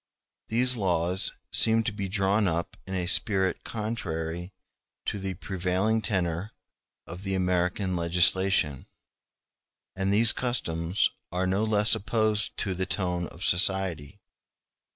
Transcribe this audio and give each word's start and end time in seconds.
These 0.47 0.75
laws 0.77 1.31
seem 1.53 1.83
to 1.83 1.91
be 1.91 2.07
drawn 2.09 2.47
up 2.47 2.75
in 2.87 2.95
a 2.95 3.05
spirit 3.05 3.63
contrary 3.63 4.51
to 5.05 5.19
the 5.19 5.35
prevailing 5.35 6.01
tenor 6.01 6.53
of 7.05 7.21
the 7.21 7.35
American 7.35 7.95
legislation; 7.95 8.87
and 9.95 10.11
these 10.11 10.33
customs 10.33 11.11
are 11.31 11.45
no 11.45 11.63
less 11.63 11.93
opposed 11.93 12.57
to 12.57 12.73
the 12.73 12.87
tone 12.87 13.27
of 13.27 13.43
society. 13.43 14.19